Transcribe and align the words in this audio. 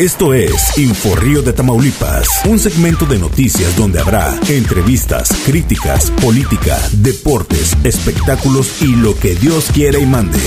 Esto 0.00 0.32
es 0.32 0.78
Inforrío 0.78 1.42
de 1.42 1.52
Tamaulipas, 1.52 2.26
un 2.46 2.58
segmento 2.58 3.04
de 3.04 3.18
noticias 3.18 3.76
donde 3.76 4.00
habrá 4.00 4.34
entrevistas, 4.48 5.28
críticas, 5.44 6.10
política, 6.22 6.78
deportes, 6.90 7.76
espectáculos 7.84 8.80
y 8.80 8.96
lo 8.96 9.14
que 9.14 9.34
Dios 9.34 9.66
quiera 9.74 9.98
y 9.98 10.06
mande. 10.06 10.38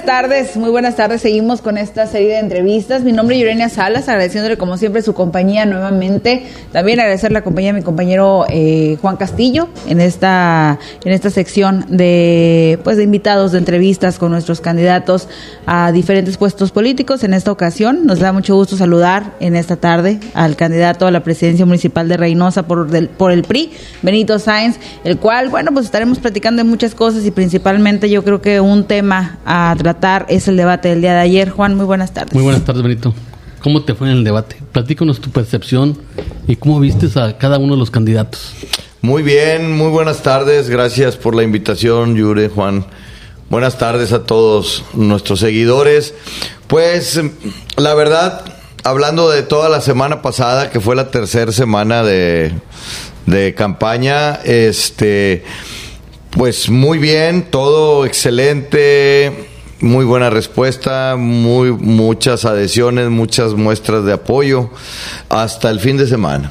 Buenas 0.00 0.22
tardes, 0.22 0.56
muy 0.56 0.70
buenas 0.70 0.96
tardes. 0.96 1.20
Seguimos 1.20 1.60
con 1.60 1.76
esta 1.76 2.06
serie 2.06 2.28
de 2.28 2.38
entrevistas. 2.38 3.02
Mi 3.02 3.12
nombre 3.12 3.36
es 3.36 3.42
Yurenia 3.42 3.68
Salas, 3.68 4.08
agradeciéndole 4.08 4.56
como 4.56 4.78
siempre 4.78 5.02
su 5.02 5.12
compañía 5.12 5.66
nuevamente. 5.66 6.46
También 6.72 7.00
agradecer 7.00 7.32
la 7.32 7.42
compañía 7.42 7.72
de 7.74 7.80
mi 7.80 7.84
compañero 7.84 8.46
eh, 8.48 8.96
Juan 9.02 9.16
Castillo 9.18 9.68
en 9.86 10.00
esta 10.00 10.78
en 11.04 11.12
esta 11.12 11.28
sección 11.28 11.84
de 11.88 12.78
pues 12.82 12.96
de 12.96 13.02
invitados 13.02 13.52
de 13.52 13.58
entrevistas 13.58 14.18
con 14.18 14.30
nuestros 14.30 14.62
candidatos 14.62 15.28
a 15.66 15.92
diferentes 15.92 16.38
puestos 16.38 16.70
políticos. 16.70 17.22
En 17.22 17.34
esta 17.34 17.52
ocasión 17.52 18.06
nos 18.06 18.20
da 18.20 18.32
mucho 18.32 18.54
gusto 18.54 18.76
saludar 18.78 19.34
en 19.40 19.54
esta 19.54 19.76
tarde 19.76 20.18
al 20.32 20.56
candidato 20.56 21.06
a 21.06 21.10
la 21.10 21.22
presidencia 21.22 21.66
municipal 21.66 22.08
de 22.08 22.16
Reynosa 22.16 22.62
por 22.62 22.88
del, 22.88 23.08
por 23.08 23.32
el 23.32 23.42
PRI, 23.42 23.70
Benito 24.00 24.38
Sáenz, 24.38 24.78
el 25.04 25.18
cual 25.18 25.50
bueno 25.50 25.72
pues 25.72 25.84
estaremos 25.84 26.20
platicando 26.20 26.62
de 26.62 26.68
muchas 26.68 26.94
cosas 26.94 27.26
y 27.26 27.30
principalmente 27.30 28.08
yo 28.08 28.24
creo 28.24 28.40
que 28.40 28.60
un 28.60 28.84
tema 28.84 29.38
a 29.44 29.74
tratar 29.76 29.89
es 30.28 30.48
el 30.48 30.56
debate 30.56 30.88
del 30.88 31.00
día 31.00 31.14
de 31.14 31.20
ayer. 31.20 31.50
Juan, 31.50 31.74
muy 31.74 31.86
buenas 31.86 32.12
tardes. 32.12 32.34
Muy 32.34 32.42
buenas 32.42 32.64
tardes, 32.64 32.82
Benito. 32.82 33.14
¿Cómo 33.62 33.82
te 33.82 33.94
fue 33.94 34.10
en 34.10 34.18
el 34.18 34.24
debate? 34.24 34.56
Platícanos 34.72 35.20
tu 35.20 35.30
percepción 35.30 35.98
y 36.46 36.56
cómo 36.56 36.80
vistes 36.80 37.16
a 37.16 37.36
cada 37.36 37.58
uno 37.58 37.74
de 37.74 37.78
los 37.78 37.90
candidatos. 37.90 38.52
Muy 39.02 39.22
bien, 39.22 39.76
muy 39.76 39.88
buenas 39.88 40.22
tardes. 40.22 40.70
Gracias 40.70 41.16
por 41.16 41.34
la 41.34 41.42
invitación, 41.42 42.16
Yure, 42.16 42.48
Juan. 42.48 42.86
Buenas 43.50 43.78
tardes 43.78 44.12
a 44.12 44.24
todos 44.24 44.84
nuestros 44.94 45.40
seguidores. 45.40 46.14
Pues 46.68 47.20
la 47.76 47.94
verdad, 47.94 48.44
hablando 48.84 49.28
de 49.28 49.42
toda 49.42 49.68
la 49.68 49.80
semana 49.80 50.22
pasada, 50.22 50.70
que 50.70 50.80
fue 50.80 50.96
la 50.96 51.10
tercera 51.10 51.52
semana 51.52 52.02
de, 52.02 52.52
de 53.26 53.54
campaña, 53.54 54.34
este 54.44 55.44
pues 56.30 56.70
muy 56.70 56.98
bien, 56.98 57.50
todo 57.50 58.06
excelente, 58.06 59.49
muy 59.80 60.04
buena 60.04 60.30
respuesta, 60.30 61.16
muy 61.16 61.72
muchas 61.72 62.44
adhesiones, 62.44 63.08
muchas 63.08 63.54
muestras 63.54 64.04
de 64.04 64.12
apoyo 64.12 64.70
hasta 65.28 65.70
el 65.70 65.80
fin 65.80 65.96
de 65.96 66.06
semana. 66.06 66.50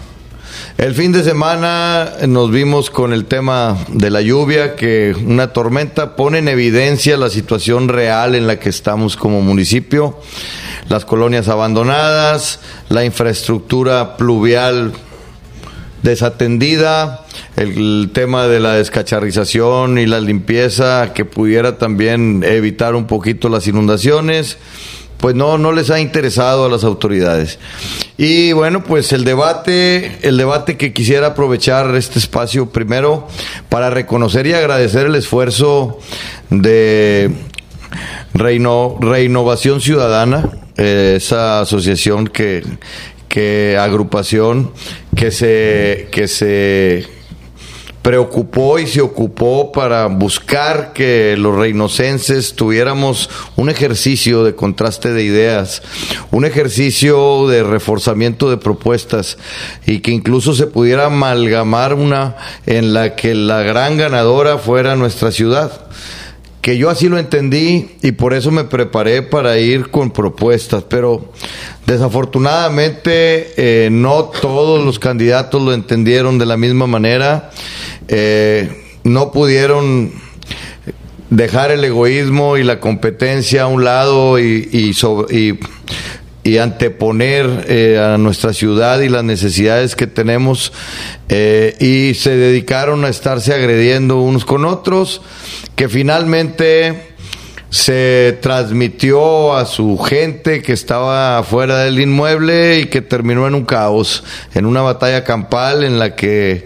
El 0.78 0.96
fin 0.96 1.12
de 1.12 1.24
semana 1.24 2.14
nos 2.28 2.52
vimos 2.52 2.90
con 2.90 3.14
el 3.14 3.26
tema 3.26 3.78
de 3.90 4.10
la 4.10 4.22
lluvia, 4.22 4.76
que 4.76 5.16
una 5.26 5.52
tormenta 5.54 6.16
pone 6.16 6.40
en 6.40 6.48
evidencia 6.48 7.18
la 7.18 7.30
situación 7.30 7.90
real 7.90 8.34
en 8.34 8.48
la 8.48 8.60
que 8.60 8.70
estamos 8.70 9.18
como 9.18 9.42
municipio, 9.42 10.20
las 10.88 11.06
colonias 11.06 11.50
abandonadas, 11.50 12.62
la 12.88 13.04
infraestructura 13.04 14.16
pluvial 14.16 14.94
desatendida, 16.02 17.26
el 17.60 18.12
tema 18.14 18.48
de 18.48 18.62
la 18.62 18.74
descacharrización 18.74 19.98
y 19.98 20.06
la 20.06 20.22
limpieza 20.22 21.14
que 21.14 21.26
pudiera 21.26 21.78
también 21.78 22.44
evitar 22.44 22.96
un 22.96 23.06
poquito 23.06 23.50
las 23.50 23.68
inundaciones, 23.68 24.58
pues 25.18 25.36
no, 25.36 25.58
no 25.58 25.74
les 25.74 25.90
ha 25.90 26.00
interesado 26.00 26.66
a 26.66 26.70
las 26.70 26.86
autoridades. 26.86 27.60
Y 28.18 28.54
bueno, 28.54 28.84
pues 28.86 29.12
el 29.12 29.26
debate, 29.26 30.20
el 30.22 30.38
debate 30.38 30.78
que 30.78 30.94
quisiera 30.94 31.28
aprovechar 31.28 31.94
este 31.96 32.20
espacio 32.20 32.70
primero 32.70 33.28
para 33.68 33.90
reconocer 33.90 34.48
y 34.48 34.54
agradecer 34.54 35.08
el 35.08 35.16
esfuerzo 35.16 36.00
de 36.50 37.30
Reino, 38.34 38.98
Reinnovación 39.02 39.82
Ciudadana, 39.82 40.50
eh, 40.78 41.16
esa 41.18 41.60
asociación 41.60 42.28
que, 42.28 42.64
que 43.28 43.78
agrupación 43.78 44.72
que 45.14 45.32
se, 45.32 46.08
que 46.12 46.30
se 46.30 47.19
preocupó 48.02 48.80
y 48.80 48.88
se 48.88 49.02
ocupó 49.02 49.72
para 49.72 50.06
buscar 50.08 50.94
que 50.94 51.36
los 51.38 51.56
reinocenses 51.56 52.56
tuviéramos 52.56 53.30
un 53.56 53.70
ejercicio 53.70 54.44
de 54.44 54.56
contraste 54.56 55.12
de 55.12 55.24
ideas, 55.24 55.82
un 56.32 56.46
ejercicio 56.46 57.48
de 57.48 57.64
reforzamiento 57.64 58.50
de 58.50 58.58
propuestas 58.58 59.38
y 59.86 60.00
que 60.00 60.12
incluso 60.12 60.54
se 60.54 60.68
pudiera 60.68 61.06
amalgamar 61.08 61.94
una 61.94 62.38
en 62.66 62.94
la 62.94 63.16
que 63.16 63.36
la 63.36 63.64
gran 63.64 63.98
ganadora 63.98 64.58
fuera 64.58 64.96
nuestra 64.96 65.32
ciudad 65.32 65.90
yo 66.78 66.90
así 66.90 67.08
lo 67.08 67.18
entendí 67.18 67.90
y 68.02 68.12
por 68.12 68.34
eso 68.34 68.52
me 68.52 68.66
preparé 68.66 69.22
para 69.22 69.58
ir 69.58 69.90
con 69.90 70.12
propuestas, 70.12 70.84
pero 70.84 71.32
desafortunadamente 71.86 73.54
eh, 73.58 73.90
no 73.92 74.26
todos 74.26 74.84
los 74.84 75.00
candidatos 75.00 75.62
lo 75.62 75.74
entendieron 75.74 76.38
de 76.38 76.46
la 76.46 76.58
misma 76.58 76.86
manera, 76.86 77.52
eh, 78.08 78.70
no 79.04 79.32
pudieron 79.32 80.12
dejar 81.30 81.72
el 81.72 81.84
egoísmo 81.86 82.58
y 82.58 82.64
la 82.64 82.80
competencia 82.80 83.64
a 83.64 83.68
un 83.68 83.84
lado 83.84 84.40
y, 84.40 84.96
anteponer 86.60 87.66
eh, 87.70 88.00
a 88.04 88.18
nuestra 88.18 88.54
ciudad 88.54 89.02
y 89.02 89.10
las 89.10 89.24
necesidades 89.24 89.96
que 89.96 90.08
tenemos 90.08 90.74
y 91.30 92.16
se 92.16 92.36
dedicaron 92.36 93.06
a 93.06 93.10
estarse 93.10 93.54
agrediendo 93.54 94.20
unos 94.20 94.46
con 94.46 94.66
otros 94.66 95.22
que 95.80 95.88
finalmente 95.88 97.14
se 97.70 98.38
transmitió 98.42 99.56
a 99.56 99.66
su 99.66 99.98
gente 99.98 100.62
que 100.62 100.74
estaba 100.74 101.42
fuera 101.44 101.78
del 101.78 102.02
inmueble 102.02 102.82
y 102.82 102.88
que 102.88 103.00
terminó 103.02 103.48
en 103.48 103.56
un 103.56 103.64
caos, 103.64 104.26
en 104.54 104.66
una 104.66 104.82
batalla 104.82 105.24
campal 105.24 105.86
en 105.86 105.98
la 105.98 106.18
que 106.18 106.66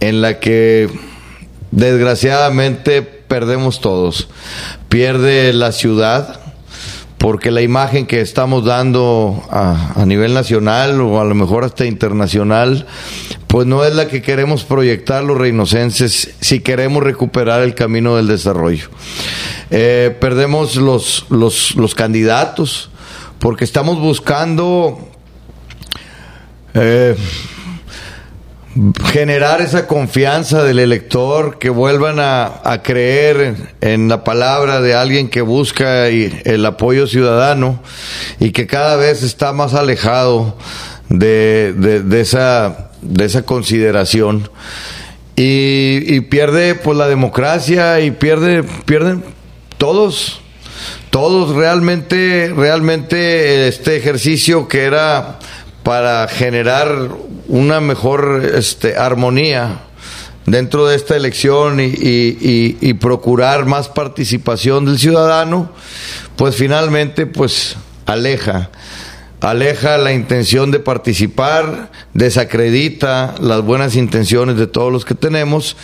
en 0.00 0.20
la 0.20 0.40
que 0.40 0.90
desgraciadamente 1.70 3.00
perdemos 3.00 3.80
todos. 3.80 4.28
Pierde 4.90 5.54
la 5.54 5.72
ciudad, 5.72 6.49
porque 7.20 7.50
la 7.50 7.60
imagen 7.60 8.06
que 8.06 8.22
estamos 8.22 8.64
dando 8.64 9.46
a, 9.50 10.04
nivel 10.06 10.32
nacional 10.32 11.02
o 11.02 11.20
a 11.20 11.24
lo 11.24 11.34
mejor 11.34 11.64
hasta 11.64 11.84
internacional, 11.84 12.86
pues 13.46 13.66
no 13.66 13.84
es 13.84 13.94
la 13.94 14.08
que 14.08 14.22
queremos 14.22 14.64
proyectar 14.64 15.22
los 15.22 15.36
reinocenses 15.36 16.30
si 16.40 16.60
queremos 16.60 17.02
recuperar 17.02 17.60
el 17.60 17.74
camino 17.74 18.16
del 18.16 18.26
desarrollo. 18.26 18.88
Eh, 19.70 20.16
perdemos 20.18 20.76
los, 20.76 21.26
los, 21.28 21.76
los 21.76 21.94
candidatos 21.94 22.88
porque 23.38 23.64
estamos 23.64 24.00
buscando 24.00 24.98
eh, 26.72 27.16
generar 29.06 29.60
esa 29.60 29.86
confianza 29.86 30.62
del 30.62 30.78
elector, 30.78 31.58
que 31.58 31.70
vuelvan 31.70 32.18
a, 32.20 32.80
creer 32.84 33.56
en, 33.80 34.08
la 34.08 34.22
palabra 34.22 34.80
de 34.80 34.94
alguien 34.94 35.28
que 35.28 35.42
busca 35.42 36.06
el 36.08 36.64
apoyo 36.64 37.06
ciudadano 37.06 37.82
y 38.38 38.52
que 38.52 38.66
cada 38.66 38.96
vez 38.96 39.22
está 39.22 39.52
más 39.52 39.74
alejado 39.74 40.56
de, 41.08 41.74
de, 41.74 42.20
esa, 42.20 42.90
de 43.02 43.24
esa 43.24 43.42
consideración. 43.42 44.48
Y, 45.36 46.20
pierde 46.22 46.74
pues 46.74 46.96
la 46.96 47.08
democracia 47.08 48.00
y 48.00 48.10
pierde, 48.10 48.62
pierden 48.84 49.24
todos, 49.78 50.42
todos 51.10 51.56
realmente, 51.56 52.52
realmente 52.54 53.66
este 53.66 53.96
ejercicio 53.96 54.68
que 54.68 54.84
era 54.84 55.38
para 55.82 56.28
generar 56.28 57.08
una 57.48 57.80
mejor 57.80 58.42
este, 58.54 58.96
armonía 58.96 59.80
dentro 60.46 60.86
de 60.86 60.96
esta 60.96 61.16
elección 61.16 61.78
y, 61.80 62.94
procurar 62.94 63.66
más 63.66 63.88
participación 63.88 64.84
del 64.84 64.98
ciudadano, 64.98 65.70
pues 66.36 66.56
finalmente 66.56 67.26
pues 67.26 67.76
aleja, 68.06 68.70
aleja 69.40 69.96
la 69.98 70.12
intención 70.12 70.70
de 70.70 70.80
participar, 70.80 71.90
desacredita 72.14 73.34
las 73.40 73.62
buenas 73.62 73.96
intenciones 73.96 74.56
de 74.56 74.66
todos 74.66 74.92
los 74.92 75.04
que 75.04 75.14
tenemos 75.14 75.76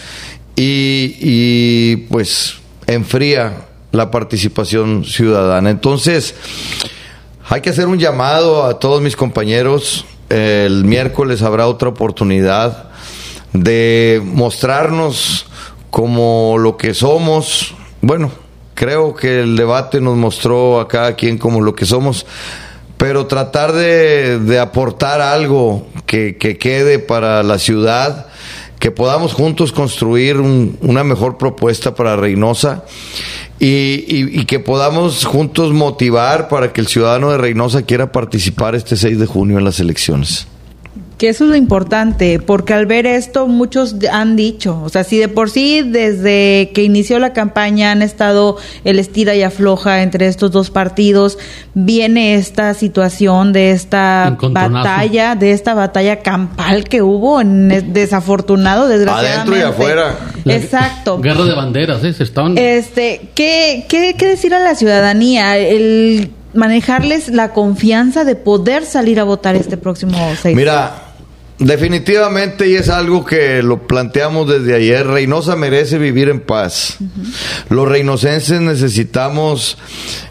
y, 0.57 1.17
y 1.21 1.97
pues 2.09 2.57
enfría 2.87 3.67
la 3.93 4.11
participación 4.11 5.05
ciudadana. 5.05 5.71
Entonces, 5.71 6.35
hay 7.49 7.61
que 7.61 7.71
hacer 7.71 7.87
un 7.87 7.99
llamado 7.99 8.65
a 8.65 8.79
todos 8.79 9.01
mis 9.01 9.17
compañeros. 9.17 10.05
El 10.29 10.85
miércoles 10.85 11.43
habrá 11.43 11.69
otra 11.69 11.89
oportunidad 11.89 12.91
de 13.53 14.21
mostrarnos 14.25 15.47
como 15.91 16.57
lo 16.59 16.77
que 16.77 16.93
somos. 16.93 17.75
Bueno, 18.01 18.33
creo 18.75 19.15
que 19.15 19.43
el 19.43 19.57
debate 19.57 20.01
nos 20.01 20.17
mostró 20.17 20.81
a 20.81 20.89
cada 20.89 21.15
quien 21.15 21.39
como 21.39 21.61
lo 21.61 21.77
que 21.77 21.87
somos, 21.87 22.27
pero 22.97 23.27
tratar 23.27 23.73
de, 23.73 24.59
aportar 24.61 25.21
algo 25.21 25.87
que, 26.05 26.37
quede 26.37 26.99
para 26.99 27.45
la 27.45 27.61
ciudad, 27.61 28.27
que 28.81 28.91
podamos 28.91 29.35
juntos 29.35 29.71
construir 29.71 30.41
una 30.41 31.05
mejor 31.05 31.39
propuesta 31.39 31.95
para 31.95 32.17
Reynosa 32.17 32.85
y, 33.59 34.05
y, 34.41 34.45
que 34.45 34.61
podamos 34.61 35.25
juntos 35.25 35.73
motivar 35.73 36.49
para 36.49 36.73
que 36.73 36.81
el 36.83 36.87
ciudadano 36.89 37.31
de 37.31 37.39
Reynosa 37.39 37.83
quiera 37.83 38.13
participar 38.13 38.75
este 38.75 38.97
6 38.97 39.19
de 39.19 39.27
junio 39.27 39.59
en 39.59 39.65
las 39.65 39.81
elecciones. 39.81 40.47
Que 41.19 41.31
eso 41.31 41.45
es 41.45 41.51
lo 41.51 41.57
importante, 41.57 42.41
porque 42.41 42.75
al 42.75 42.85
ver 42.85 43.07
esto 43.07 43.47
muchos 43.47 43.97
han 44.13 44.37
dicho, 44.37 44.83
o 44.83 44.91
sea, 44.91 45.03
si 45.03 45.17
de 45.17 45.29
por 45.29 45.49
sí 45.49 45.81
desde 45.83 46.73
que 46.75 46.83
inició 46.83 47.19
la 47.19 47.33
campaña 47.33 47.91
han 47.91 48.03
estado 48.03 48.59
el 48.85 48.99
estira 48.99 49.35
y 49.35 49.43
afloja 49.43 50.03
entre 50.03 50.27
estos 50.27 50.51
dos 50.51 50.69
partidos, 50.69 51.39
viene 51.73 52.35
esta 52.35 52.75
situación 52.75 53.55
de 53.55 53.71
esta 53.71 54.37
batalla, 54.39 55.37
de 55.37 55.53
esta 55.53 55.73
batalla 55.73 56.21
campal 56.21 56.85
que 56.85 57.01
hubo, 57.01 57.41
en, 57.41 57.95
desafortunado, 57.95 58.87
desgraciadamente. 58.87 59.41
Adentro 59.41 59.57
y 59.57 59.63
afuera. 59.63 60.19
Exacto. 60.45 61.19
Guerra 61.19 61.45
de 61.45 61.55
banderas, 61.55 62.05
¿eh? 62.05 62.13
Se 62.13 62.25
estaban... 62.25 62.59
Este, 62.59 63.31
¿qué, 63.35 63.87
qué, 63.89 64.17
qué 64.19 64.27
decir 64.27 64.53
a 64.55 64.59
la 64.59 64.75
ciudadanía? 64.75 65.57
El 65.57 66.31
manejarles 66.57 67.29
la 67.29 67.53
confianza 67.53 68.25
de 68.25 68.35
poder 68.35 68.85
salir 68.85 69.21
a 69.21 69.25
votar 69.25 69.55
este 69.55 69.77
próximo 69.77 70.17
6. 70.43 70.57
Mira, 70.57 71.06
Definitivamente, 71.59 72.69
y 72.69 72.75
es 72.75 72.91
algo 72.91 73.25
que 73.25 73.63
lo 73.63 73.87
planteamos 73.87 74.47
desde 74.47 74.75
ayer, 74.75 75.07
Reynosa 75.07 75.57
merece 75.57 75.97
vivir 75.97 76.29
en 76.29 76.41
paz. 76.41 76.99
Los 77.71 77.89
reinocenses 77.89 78.61
necesitamos 78.61 79.79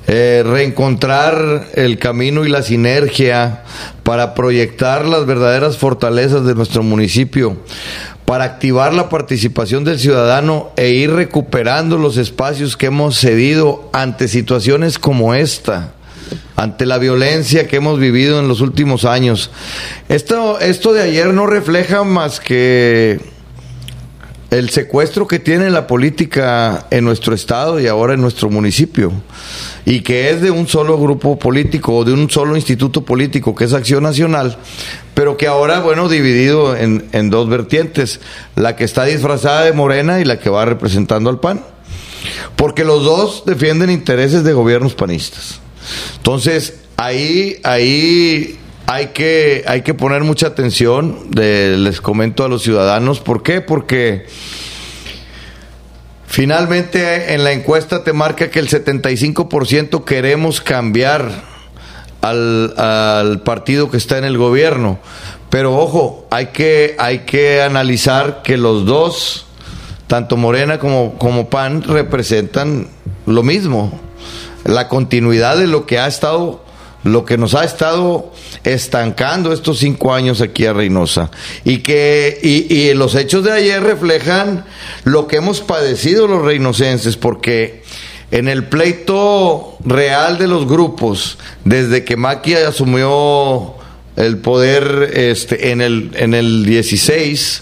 eh, 0.06 0.44
reencontrar 0.46 1.70
el 1.74 1.98
camino 1.98 2.46
y 2.46 2.50
la 2.50 2.62
sinergia 2.62 3.64
para 4.04 4.36
proyectar 4.36 5.08
las 5.08 5.26
verdaderas 5.26 5.78
fortalezas 5.78 6.46
de 6.46 6.54
nuestro 6.54 6.84
municipio, 6.84 7.58
para 8.26 8.44
activar 8.44 8.94
la 8.94 9.10
participación 9.10 9.84
del 9.84 10.00
ciudadano 10.00 10.74
e 10.76 10.90
ir 10.90 11.12
recuperando 11.12 11.98
los 11.98 12.18
espacios 12.18 12.78
que 12.78 12.88
hemos 12.88 13.18
cedido 13.18 13.90
ante 13.94 14.28
situaciones 14.28 15.00
como 15.00 15.34
esta 15.34 15.96
ante 16.56 16.86
la 16.86 16.98
violencia 16.98 17.68
que 17.68 17.78
hemos 17.78 18.00
vivido 18.00 18.40
en 18.40 18.48
los 18.48 18.62
últimos 18.62 19.06
años. 19.06 19.52
Esto, 20.10 20.60
esto 20.60 20.94
de 20.94 21.02
ayer 21.02 21.28
no 21.28 21.48
refleja 21.48 22.04
más 22.04 22.40
que 22.40 23.20
el 24.52 24.70
secuestro 24.70 25.28
que 25.28 25.40
tiene 25.40 25.70
la 25.70 25.88
política 25.88 26.88
en 26.92 27.04
nuestro 27.04 27.36
estado 27.36 27.80
y 27.80 27.88
ahora 27.88 28.14
en 28.14 28.22
nuestro 28.22 28.50
municipio, 28.50 29.12
y 29.86 30.02
que 30.02 30.30
es 30.30 30.42
de 30.42 30.52
un 30.52 30.68
solo 30.68 30.98
grupo 30.98 31.38
político 31.38 31.98
o 31.98 32.06
de 32.06 32.14
un 32.14 32.30
solo 32.30 32.56
instituto 32.56 33.04
político, 33.04 33.56
que 33.56 33.66
es 33.66 33.74
Acción 33.74 34.04
Nacional, 34.04 34.58
pero 35.14 35.36
que 35.36 35.48
ahora, 35.48 35.80
bueno, 35.80 36.08
dividido 36.10 36.76
en, 36.76 37.06
en 37.12 37.30
dos 37.30 37.50
vertientes, 37.50 38.22
la 38.56 38.76
que 38.76 38.84
está 38.84 39.06
disfrazada 39.06 39.64
de 39.64 39.74
morena 39.74 40.20
y 40.20 40.26
la 40.26 40.40
que 40.40 40.50
va 40.50 40.66
representando 40.66 41.30
al 41.30 41.40
PAN, 41.40 41.62
porque 42.56 42.86
los 42.86 43.04
dos 43.04 43.44
defienden 43.46 43.90
intereses 43.90 44.44
de 44.44 44.54
gobiernos 44.54 44.94
panistas. 44.96 45.60
Entonces, 46.18 46.76
ahí, 46.98 47.60
ahí 47.64 48.58
hay 48.88 49.08
que, 49.08 49.64
hay 49.68 49.82
que 49.82 49.94
poner 49.94 50.24
mucha 50.24 50.48
atención, 50.48 51.30
les 51.34 52.02
comento 52.02 52.44
a 52.44 52.48
los 52.48 52.64
ciudadanos, 52.64 53.20
¿por 53.20 53.42
qué? 53.42 53.62
Porque 53.62 54.28
finalmente 56.28 57.34
en 57.34 57.44
la 57.44 57.52
encuesta 57.52 58.04
te 58.04 58.14
marca 58.14 58.50
que 58.50 58.60
el 58.60 58.70
75% 58.70 60.04
queremos 60.04 60.62
cambiar 60.62 61.32
al, 62.22 62.74
al, 62.78 63.42
partido 63.42 63.90
que 63.90 63.98
está 63.98 64.18
en 64.18 64.26
el 64.26 64.38
gobierno. 64.38 65.00
Pero 65.50 65.78
ojo, 65.78 66.28
hay 66.32 66.48
que, 66.48 66.96
hay 67.00 67.20
que 67.20 67.62
analizar 67.62 68.42
que 68.44 68.58
los 68.58 68.86
dos, 68.86 69.46
tanto 70.08 70.38
Morena 70.38 70.80
como, 70.80 71.18
como 71.18 71.50
PAN, 71.50 71.82
representan 71.84 72.88
lo 73.26 73.42
mismo 73.42 74.05
la 74.66 74.90
continuidad 74.90 75.58
de 75.58 75.68
lo 75.68 75.86
que 75.86 76.00
ha 76.00 76.08
estado, 76.08 76.62
lo 77.04 77.24
que 77.24 77.38
nos 77.38 77.54
ha 77.54 77.64
estado 77.64 78.32
estancando 78.64 79.54
estos 79.54 79.78
cinco 79.78 80.14
años 80.14 80.42
aquí 80.42 80.66
a 80.66 80.74
Reynosa. 80.74 81.30
Y 81.64 81.78
que, 81.78 82.40
y, 82.42 82.94
los 82.96 83.16
hechos 83.16 83.44
de 83.44 83.52
ayer 83.52 83.82
reflejan 83.82 84.66
lo 85.04 85.28
que 85.28 85.38
hemos 85.38 85.62
padecido 85.62 86.28
los 86.28 86.44
reinocenses, 86.44 87.16
porque 87.16 87.84
en 88.32 88.48
el 88.48 88.66
pleito 88.66 89.78
real 89.86 90.40
de 90.40 90.48
los 90.48 90.68
grupos, 90.68 91.38
desde 91.64 92.04
que 92.04 92.18
Maquia 92.18 92.68
asumió 92.68 93.76
el 94.16 94.38
poder 94.40 95.12
este, 95.14 95.72
en, 95.72 95.82
el, 95.82 96.12
en 96.16 96.34
el 96.34 96.66
16, 96.66 97.62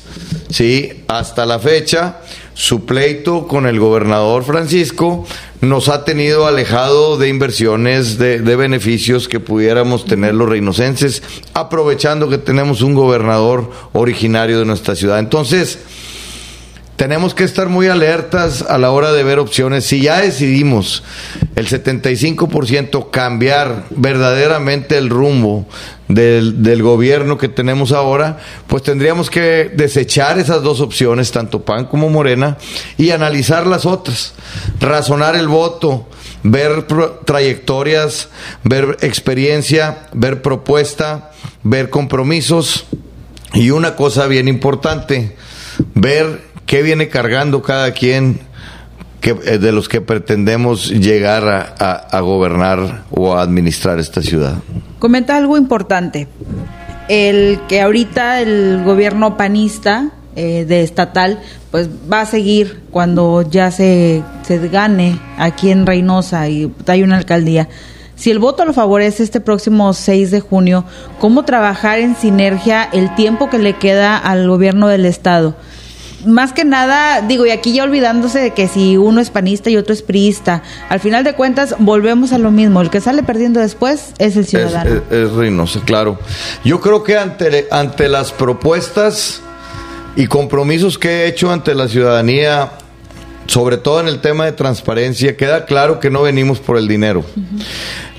¿sí? 0.50 1.04
hasta 1.10 1.46
la 1.46 1.60
fecha, 1.60 2.20
su 2.54 2.86
pleito 2.86 3.48
con 3.48 3.66
el 3.66 3.80
gobernador 3.80 4.44
Francisco 4.44 5.26
nos 5.62 5.90
ha 5.90 6.06
tenido 6.06 6.46
alejado 6.46 7.18
de 7.18 7.30
inversiones, 7.30 8.18
de, 8.18 8.38
beneficios 8.40 9.28
que 9.28 9.40
pudiéramos 9.40 10.06
tener 10.06 10.36
los 10.36 10.50
reinocenses, 10.50 11.24
aprovechando 11.54 12.30
que 12.30 12.38
tenemos 12.38 12.82
un 12.82 12.94
gobernador 12.94 13.72
originario 13.94 14.60
de 14.60 14.66
nuestra 14.66 14.96
ciudad. 14.96 15.20
Entonces, 15.20 15.80
tenemos 16.96 17.34
que 17.34 17.44
estar 17.44 17.70
muy 17.70 17.88
alertas 17.88 18.62
a 18.62 18.78
la 18.78 18.92
hora 18.92 19.12
de 19.12 19.24
ver 19.24 19.40
opciones. 19.40 19.86
Si 19.86 20.02
ya 20.02 20.22
decidimos 20.22 21.04
el 21.56 21.68
75% 21.68 23.10
cambiar 23.10 23.86
verdaderamente 23.90 24.98
el 24.98 25.10
rumbo 25.10 25.68
del, 26.08 26.84
gobierno 26.84 27.38
que 27.38 27.50
tenemos 27.50 27.92
ahora, 27.92 28.38
pues 28.68 28.84
tendríamos 28.84 29.30
que 29.30 29.72
desechar 29.74 30.38
esas 30.38 30.62
dos 30.62 30.82
opciones, 30.82 31.32
tanto 31.32 31.66
PAN 31.66 31.86
como 31.86 32.10
Morena, 32.10 32.58
y 32.98 33.10
analizar 33.10 33.66
las 33.66 33.86
otras, 33.86 34.34
razonar 34.80 35.36
el 35.36 35.48
voto, 35.48 36.08
ver 36.44 36.86
trayectorias, 37.26 38.30
ver 38.64 38.98
experiencia, 39.02 40.10
ver 40.14 40.42
propuesta, 40.44 41.32
ver 41.64 41.90
compromisos 41.90 42.86
y 43.54 43.72
una 43.72 43.96
cosa 43.96 44.28
bien 44.28 44.48
importante, 44.48 45.36
ver 45.96 46.53
qué 46.74 46.82
viene 46.82 47.08
cargando 47.08 47.62
cada 47.62 47.92
quien 47.92 48.40
eh, 49.22 49.60
de 49.60 49.72
los 49.72 49.88
que 49.88 50.02
pretendemos 50.02 50.90
llegar 50.90 51.76
a, 51.78 52.20
gobernar 52.22 53.04
o 53.12 53.36
a 53.36 53.44
administrar 53.44 54.00
esta 54.00 54.24
ciudad. 54.24 54.56
Comenta 54.98 55.38
algo 55.38 55.56
importante, 55.56 56.28
el 57.10 57.60
que 57.70 57.80
ahorita 57.80 58.42
el 58.42 58.82
gobierno 58.84 59.38
panista 59.38 60.14
eh, 60.36 60.66
de 60.68 60.82
estatal 60.82 61.42
pues 61.70 61.90
va 62.12 62.22
a 62.22 62.26
seguir 62.26 62.82
cuando 62.90 63.44
ya 63.44 63.70
se, 63.70 64.24
se 64.42 64.68
gane 64.68 65.20
aquí 65.38 65.70
en 65.70 65.86
Reynosa 65.86 66.50
y 66.50 66.74
hay 66.88 67.04
una 67.04 67.18
alcaldía. 67.18 67.70
Si 68.16 68.32
el 68.32 68.40
voto 68.40 68.66
lo 68.66 68.74
favorece 68.74 69.22
este 69.22 69.42
próximo 69.42 69.94
6 69.94 70.32
de 70.32 70.40
junio, 70.40 70.86
¿cómo 71.20 71.46
trabajar 71.46 72.00
en 72.00 72.16
sinergia 72.16 72.84
el 72.84 73.14
tiempo 73.14 73.52
que 73.52 73.60
le 73.60 73.74
queda 73.74 74.18
al 74.18 74.48
gobierno 74.48 74.88
del 74.88 75.06
Estado? 75.06 75.56
Más 76.26 76.54
que 76.54 76.66
nada, 76.66 77.22
digo, 77.22 77.46
y 77.46 77.52
aquí 77.52 77.74
ya 77.74 77.84
olvidándose 77.84 78.40
de 78.40 78.52
que 78.52 78.68
si 78.68 78.98
uno 78.98 79.22
es 79.22 79.30
panista 79.30 79.70
y 79.70 79.78
otro 79.78 79.94
es 79.94 80.02
priista, 80.02 80.64
al 80.90 81.00
final 81.00 81.24
de 81.24 81.34
cuentas 81.34 81.76
volvemos 81.80 82.34
a 82.34 82.38
lo 82.38 82.52
mismo. 82.52 82.82
El 82.82 82.90
que 82.90 83.02
sale 83.02 83.24
perdiendo 83.24 83.60
después 83.60 84.14
es 84.18 84.36
el 84.36 84.46
ciudadano. 84.46 85.02
Es, 85.10 85.32
Reynosa, 85.32 85.82
claro. 85.86 86.20
Yo 86.64 86.80
creo 86.80 87.04
que 87.04 87.18
ante, 87.18 87.68
ante 87.72 88.10
las 88.10 88.32
propuestas 88.32 89.42
y 90.16 90.28
compromisos 90.28 90.98
que 90.98 91.10
he 91.10 91.28
hecho 91.28 91.52
ante 91.52 91.74
la 91.76 91.88
ciudadanía, 91.88 92.72
sobre 93.48 93.78
todo 93.78 94.00
en 94.00 94.08
el 94.08 94.22
tema 94.22 94.46
de 94.46 94.52
transparencia, 94.52 95.36
queda 95.36 95.66
claro 95.66 96.00
que 96.00 96.10
no 96.10 96.22
venimos 96.22 96.60
por 96.60 96.78
el 96.78 96.88
dinero. 96.88 97.24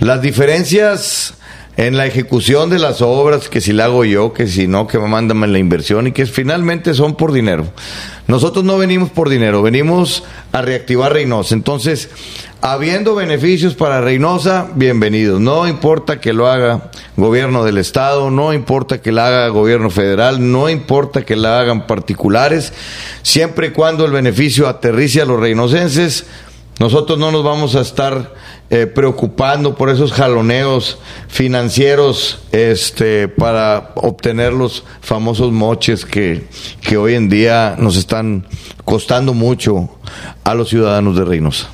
Las 0.01 0.21
diferencias 0.21 1.35
en 1.77 1.97
la 1.97 2.07
ejecución 2.07 2.71
de 2.71 2.79
las 2.79 3.03
obras, 3.03 3.49
que 3.49 3.61
si 3.61 3.73
la 3.73 3.87
hago 3.87 4.05
yo, 4.05 4.33
que 4.33 4.47
si 4.47 4.69
no, 4.69 4.87
que 4.87 4.99
me 4.99 5.09
mandan 5.09 5.53
la 5.53 5.59
inversión 5.59 6.07
y 6.07 6.13
que 6.13 6.27
finalmente 6.27 6.95
son 6.95 7.17
por 7.17 7.33
dinero. 7.33 7.67
Nosotros 8.27 8.65
no 8.65 8.79
venimos 8.79 9.11
por 9.11 9.29
dinero, 9.29 9.61
venimos 9.61 10.25
a 10.53 10.63
reactivar 10.63 11.13
Reynosa. 11.13 11.55
Entonces, 11.55 12.09
habiendo 12.63 13.15
beneficios 13.15 13.75
para 13.75 14.01
Reynosa, 14.01 14.69
bienvenidos. 14.75 15.41
No 15.41 15.67
importa 15.67 16.21
que 16.21 16.33
lo 16.33 16.47
haga 16.47 16.91
gobierno 17.17 17.65
del 17.65 17.77
Estado, 17.79 18.31
no 18.31 18.55
importa 18.55 19.03
que 19.03 19.13
lo 19.13 19.23
haga 19.23 19.49
gobierno 19.49 19.91
federal, 19.91 20.51
no 20.51 20.71
importa 20.71 21.23
que 21.23 21.37
la 21.37 21.59
hagan 21.61 21.87
particulares, 21.87 22.73
siempre 23.23 23.67
y 23.67 23.71
cuando 23.71 24.07
el 24.07 24.13
beneficio 24.13 24.69
aterrice 24.69 25.21
a 25.21 25.27
los 25.27 25.41
reinocenses, 25.41 26.25
nosotros 26.81 27.19
no 27.19 27.31
nos 27.31 27.45
vamos 27.45 27.77
a 27.77 27.81
estar 27.81 28.33
eh, 28.71 28.87
preocupando 28.87 29.77
por 29.77 29.91
esos 29.91 30.13
jaloneos 30.13 30.99
financieros 31.29 32.41
este, 32.51 33.29
para 33.29 33.93
obtener 33.95 34.53
los 34.53 34.85
famosos 35.01 35.53
moches 35.53 36.05
que, 36.05 36.47
que 36.81 36.97
hoy 36.97 37.15
en 37.15 37.29
día 37.29 37.77
nos 37.79 37.97
están 37.97 38.47
costando 38.85 39.35
mucho 39.35 39.89
a 40.43 40.55
los 40.55 40.69
ciudadanos 40.69 41.17
de 41.17 41.25
Reynosa. 41.25 41.69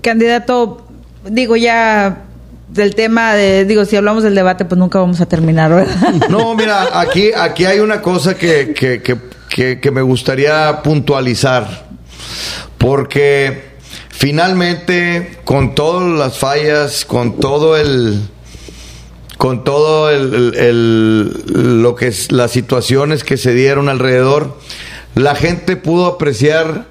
Candidato, 0.00 0.84
digo 1.24 1.56
ya 1.56 2.24
del 2.68 2.94
tema 2.94 3.34
de, 3.34 3.64
digo, 3.64 3.84
si 3.84 3.96
hablamos 3.96 4.24
del 4.24 4.34
debate, 4.34 4.64
pues 4.64 4.78
nunca 4.78 4.98
vamos 4.98 5.20
a 5.20 5.26
terminar, 5.26 5.70
¿verdad? 5.70 6.14
No, 6.30 6.54
mira, 6.56 6.98
aquí, 6.98 7.30
aquí 7.36 7.64
hay 7.64 7.78
una 7.78 8.02
cosa 8.02 8.34
que, 8.34 8.72
que, 8.74 9.00
que, 9.00 9.80
que 9.80 9.90
me 9.90 10.02
gustaría 10.02 10.82
puntualizar 10.82 11.92
porque 12.82 13.62
finalmente, 14.08 15.38
con 15.44 15.76
todas 15.76 16.18
las 16.18 16.36
fallas, 16.36 17.04
con 17.04 17.38
todo 17.38 17.76
el 17.76 18.20
con 19.38 19.64
todo 19.64 20.10
el, 20.10 21.80
lo 21.80 21.94
que 21.94 22.08
es 22.08 22.30
las 22.32 22.50
situaciones 22.50 23.24
que 23.24 23.36
se 23.36 23.54
dieron 23.54 23.88
alrededor, 23.88 24.58
la 25.14 25.34
gente 25.34 25.76
pudo 25.76 26.06
apreciar 26.06 26.86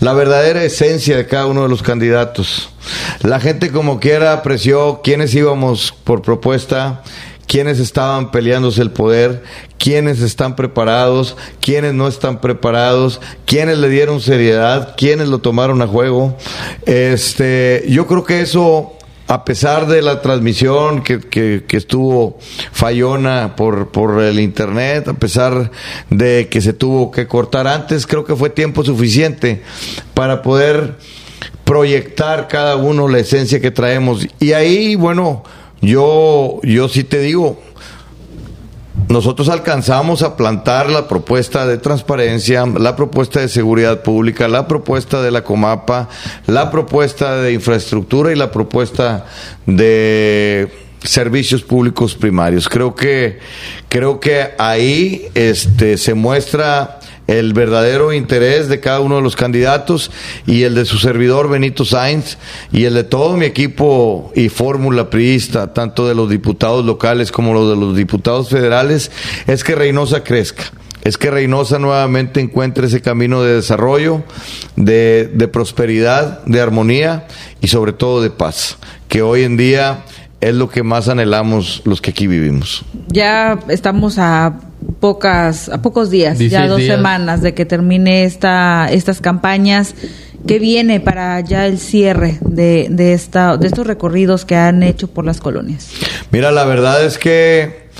la 0.00 0.12
verdadera 0.12 0.62
esencia 0.62 1.16
de 1.16 1.26
cada 1.26 1.46
uno 1.46 1.62
de 1.62 1.68
los 1.68 1.82
candidatos. 1.82 2.70
La 3.22 3.40
gente 3.40 3.70
como 3.70 3.98
quiera 3.98 4.32
apreció 4.32 5.00
quiénes 5.02 5.34
íbamos 5.34 5.94
por 6.04 6.22
propuesta, 6.22 7.02
quiénes 7.50 7.80
estaban 7.80 8.30
peleándose 8.30 8.80
el 8.80 8.92
poder, 8.92 9.42
quiénes 9.76 10.20
están 10.22 10.54
preparados, 10.54 11.36
quiénes 11.60 11.94
no 11.94 12.06
están 12.06 12.40
preparados, 12.40 13.20
quiénes 13.44 13.78
le 13.78 13.88
dieron 13.88 14.20
seriedad, 14.20 14.94
quiénes 14.96 15.26
lo 15.26 15.40
tomaron 15.40 15.82
a 15.82 15.88
juego. 15.88 16.36
Este, 16.86 17.84
yo 17.88 18.06
creo 18.06 18.22
que 18.22 18.40
eso 18.40 18.92
a 19.26 19.44
pesar 19.44 19.88
de 19.88 20.00
la 20.00 20.22
transmisión 20.22 21.02
que, 21.02 21.18
que, 21.18 21.76
estuvo 21.76 22.38
fallona 22.70 23.56
por, 23.56 23.90
por 23.90 24.22
el 24.22 24.38
internet, 24.38 25.08
a 25.08 25.14
pesar 25.14 25.72
de 26.08 26.46
que 26.48 26.60
se 26.60 26.72
tuvo 26.72 27.10
que 27.10 27.26
cortar 27.26 27.66
antes, 27.66 28.06
creo 28.06 28.24
que 28.24 28.36
fue 28.36 28.50
tiempo 28.50 28.84
suficiente 28.84 29.60
para 30.14 30.42
poder 30.42 30.98
proyectar 31.64 32.46
cada 32.46 32.76
uno 32.76 33.08
la 33.08 33.18
esencia 33.18 33.60
que 33.60 33.72
traemos. 33.72 34.24
Y 34.38 34.52
ahí, 34.52 34.94
bueno, 34.94 35.42
yo, 35.80 36.60
yo 36.62 36.88
sí 36.88 37.04
te 37.04 37.20
digo, 37.20 37.58
nosotros 39.08 39.48
alcanzamos 39.48 40.22
a 40.22 40.36
plantar 40.36 40.88
la 40.88 41.08
propuesta 41.08 41.66
de 41.66 41.78
transparencia, 41.78 42.64
la 42.66 42.94
propuesta 42.94 43.40
de 43.40 43.48
seguridad 43.48 44.02
pública, 44.02 44.46
la 44.46 44.68
propuesta 44.68 45.20
de 45.20 45.30
la 45.30 45.42
Comapa, 45.42 46.08
la 46.46 46.70
propuesta 46.70 47.36
de 47.36 47.52
infraestructura 47.52 48.32
y 48.32 48.36
la 48.36 48.52
propuesta 48.52 49.26
de 49.66 50.70
servicios 51.02 51.62
públicos 51.62 52.14
primarios. 52.14 52.68
Creo 52.68 52.94
que 52.94 53.38
creo 53.88 54.20
que 54.20 54.50
ahí 54.58 55.28
este 55.34 55.96
se 55.96 56.14
muestra 56.14 57.00
el 57.26 57.52
verdadero 57.52 58.12
interés 58.12 58.68
de 58.68 58.80
cada 58.80 59.00
uno 59.00 59.16
de 59.16 59.22
los 59.22 59.36
candidatos 59.36 60.10
y 60.46 60.62
el 60.64 60.74
de 60.74 60.84
su 60.84 60.98
servidor 60.98 61.48
Benito 61.48 61.84
Sainz 61.84 62.38
y 62.72 62.84
el 62.84 62.94
de 62.94 63.04
todo 63.04 63.36
mi 63.36 63.46
equipo 63.46 64.32
y 64.34 64.48
fórmula 64.48 65.10
priista, 65.10 65.72
tanto 65.72 66.08
de 66.08 66.14
los 66.14 66.28
diputados 66.28 66.84
locales 66.84 67.30
como 67.30 67.54
los 67.54 67.68
de 67.70 67.76
los 67.76 67.96
diputados 67.96 68.48
federales, 68.48 69.10
es 69.46 69.62
que 69.64 69.74
Reynosa 69.74 70.24
crezca 70.24 70.72
es 71.02 71.16
que 71.16 71.30
Reynosa 71.30 71.78
nuevamente 71.78 72.40
encuentre 72.40 72.86
ese 72.86 73.00
camino 73.00 73.42
de 73.42 73.54
desarrollo, 73.54 74.22
de, 74.76 75.30
de, 75.32 75.48
prosperidad, 75.48 76.44
de 76.44 76.60
armonía 76.60 77.26
y 77.62 77.68
sobre 77.68 77.92
todo 77.92 78.20
de 78.20 78.30
paz, 78.30 78.76
que 79.08 79.22
hoy 79.22 79.44
en 79.44 79.56
día 79.56 80.04
es 80.40 80.54
lo 80.54 80.68
que 80.68 80.82
más 80.82 81.08
anhelamos 81.08 81.82
los 81.84 82.00
que 82.00 82.10
aquí 82.10 82.26
vivimos. 82.26 82.84
Ya 83.08 83.58
estamos 83.68 84.18
a 84.18 84.60
pocas 85.00 85.68
a 85.68 85.82
pocos 85.82 86.10
días, 86.10 86.38
ya 86.38 86.66
dos 86.66 86.82
semanas 86.82 87.42
de 87.42 87.54
que 87.54 87.64
termine 87.64 88.24
esta 88.24 88.88
estas 88.90 89.20
campañas. 89.20 89.94
¿Qué 90.46 90.58
viene 90.58 91.00
para 91.00 91.40
ya 91.40 91.66
el 91.66 91.78
cierre 91.78 92.38
de, 92.40 92.86
de, 92.88 93.12
esta, 93.12 93.58
de 93.58 93.66
estos 93.66 93.86
recorridos 93.86 94.46
que 94.46 94.56
han 94.56 94.82
hecho 94.82 95.08
por 95.08 95.26
las 95.26 95.38
colonias? 95.38 95.90
Mira, 96.30 96.50
la 96.50 96.64
verdad 96.64 97.04
es 97.04 97.18
que 97.18 97.90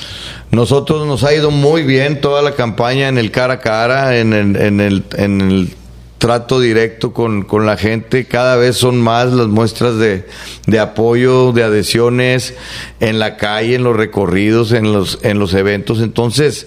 nosotros 0.51 1.07
nos 1.07 1.23
ha 1.23 1.35
ido 1.35 1.51
muy 1.51 1.83
bien 1.83 2.23
toda 2.23 2.41
la 2.41 2.55
campaña 2.55 3.09
en 3.09 3.19
el 3.19 3.31
cara 3.31 3.55
a 3.55 3.61
cara, 3.61 4.17
en 4.17 4.33
el, 4.33 4.57
en 4.57 4.81
el, 4.81 5.05
en 5.19 5.41
el 5.43 5.77
trato 6.21 6.61
directo 6.61 7.15
con, 7.15 7.43
con, 7.43 7.65
la 7.65 7.79
gente. 7.79 8.27
Cada 8.27 8.57
vez 8.57 8.77
son 8.77 9.01
más 9.01 9.33
las 9.33 9.49
muestras 9.49 9.97
de, 9.97 10.27
de, 10.67 10.79
apoyo, 10.79 11.53
de 11.53 11.65
adhesiones 11.65 12.55
en 13.01 13.19
la 13.19 13.39
calle, 13.39 13.77
en 13.77 13.85
los 13.85 13.97
recorridos, 13.97 14.73
en 14.73 14.93
los, 14.93 15.19
en 15.23 15.39
los 15.39 15.55
eventos. 15.55 16.01
Entonces, 16.01 16.67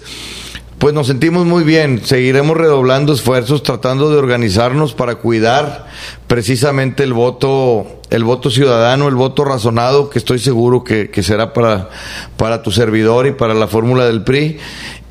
pues 0.78 0.92
nos 0.92 1.06
sentimos 1.06 1.46
muy 1.46 1.62
bien. 1.62 2.04
Seguiremos 2.04 2.56
redoblando 2.56 3.12
esfuerzos, 3.12 3.62
tratando 3.62 4.10
de 4.10 4.16
organizarnos 4.16 4.92
para 4.92 5.14
cuidar 5.14 5.86
precisamente 6.26 7.04
el 7.04 7.12
voto, 7.12 7.86
el 8.10 8.24
voto 8.24 8.50
ciudadano, 8.50 9.06
el 9.06 9.14
voto 9.14 9.44
razonado, 9.44 10.10
que 10.10 10.18
estoy 10.18 10.40
seguro 10.40 10.82
que, 10.82 11.10
que 11.10 11.22
será 11.22 11.52
para, 11.52 11.90
para 12.36 12.64
tu 12.64 12.72
servidor 12.72 13.28
y 13.28 13.32
para 13.32 13.54
la 13.54 13.68
fórmula 13.68 14.04
del 14.04 14.24
PRI. 14.24 14.58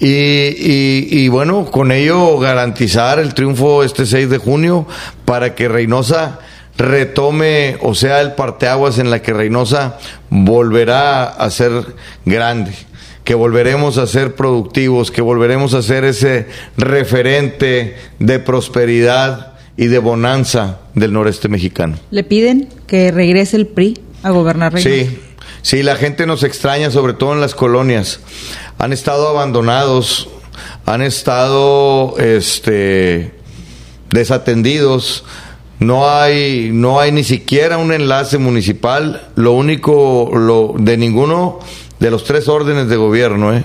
Y, 0.05 1.07
y, 1.17 1.29
bueno, 1.29 1.71
con 1.71 1.93
ello 1.93 2.37
garantizar 2.37 3.19
el 3.19 3.33
triunfo 3.33 3.85
este 3.85 4.05
6 4.05 4.29
de 4.29 4.37
junio 4.37 4.85
para 5.23 5.55
que 5.55 5.69
Reynosa 5.69 6.39
retome, 6.77 7.77
o 7.81 7.95
sea, 7.95 8.19
el 8.19 8.33
parteaguas 8.33 8.99
en 8.99 9.09
la 9.09 9.21
que 9.21 9.31
Reynosa 9.31 9.97
volverá 10.29 11.23
a 11.23 11.49
ser 11.49 11.71
grande, 12.25 12.73
que 13.23 13.33
volveremos 13.33 13.97
a 13.97 14.05
ser 14.05 14.35
productivos, 14.35 15.09
que 15.09 15.21
volveremos 15.21 15.73
a 15.73 15.81
ser 15.81 16.03
ese 16.03 16.47
referente 16.75 17.95
de 18.19 18.39
prosperidad 18.39 19.53
y 19.77 19.85
de 19.85 19.99
bonanza 19.99 20.81
del 20.95 21.13
noreste 21.13 21.47
mexicano. 21.47 21.97
¿Le 22.11 22.25
piden 22.25 22.67
que 22.87 23.09
regrese 23.11 23.55
el 23.55 23.67
PRI 23.67 24.01
a 24.21 24.31
gobernar 24.31 24.73
Reynosa? 24.73 25.11
Sí, 25.11 25.19
sí, 25.63 25.81
la 25.81 25.95
gente 25.95 26.27
nos 26.27 26.43
extraña, 26.43 26.91
sobre 26.91 27.13
todo 27.13 27.33
en 27.33 27.41
las 27.41 27.55
colonias 27.55 28.19
han 28.83 28.91
estado 28.91 29.29
abandonados, 29.29 30.27
han 30.85 31.01
estado 31.01 32.15
este, 32.17 33.31
desatendidos. 34.09 35.23
No 35.79 36.09
hay, 36.09 36.69
no 36.73 36.99
hay 36.99 37.13
ni 37.13 37.23
siquiera 37.23 37.77
un 37.77 37.93
enlace 37.93 38.37
municipal. 38.37 39.29
Lo 39.35 39.53
único, 39.53 40.31
lo, 40.33 40.75
de 40.77 40.97
ninguno 40.97 41.59
de 41.99 42.11
los 42.11 42.25
tres 42.25 42.49
órdenes 42.49 42.89
de 42.89 42.97
gobierno, 42.97 43.55
¿eh? 43.55 43.63